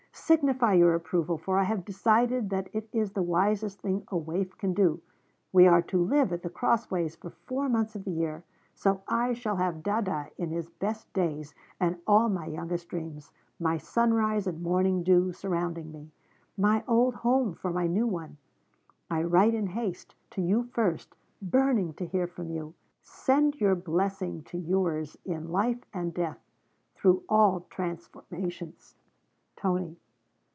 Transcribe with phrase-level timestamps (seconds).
[0.13, 4.57] Signify your approval, for I have decided that it is the wisest thing a waif
[4.57, 5.01] can do.
[5.51, 8.43] We are to live at The Crossways for four months of the year,
[8.73, 13.77] so I shall have Dada in his best days and all my youngest dreams, my
[13.77, 16.11] sunrise and morning dew, surrounding me;
[16.57, 18.37] my old home for my new one.
[19.09, 22.73] I write in haste, to you first, burning to hear from you.
[23.01, 26.39] Send your blessing to yours in life and death,
[26.95, 28.95] through all transformations,
[29.57, 29.97] 'TONY.'